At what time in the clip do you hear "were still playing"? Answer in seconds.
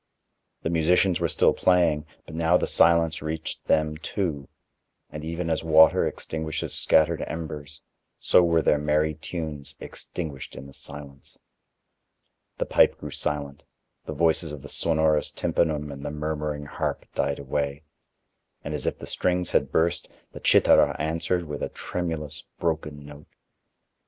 1.19-2.07